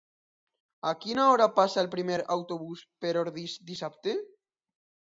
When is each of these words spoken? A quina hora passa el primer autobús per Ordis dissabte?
A 0.91 0.93
quina 1.03 1.27
hora 1.33 1.47
passa 1.59 1.83
el 1.83 1.91
primer 1.97 2.17
autobús 2.39 2.85
per 3.05 3.13
Ordis 3.25 3.61
dissabte? 3.71 4.21